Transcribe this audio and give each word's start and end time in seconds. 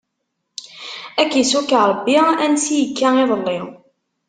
Ad 1.21 1.27
k-issukk 1.31 1.71
Ṛebbi 1.89 2.17
ansi 2.43 2.75
ikka 2.85 3.09
iḍelli! 3.23 3.59